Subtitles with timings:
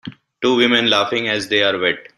[0.41, 2.07] Two women laughing as they are wet.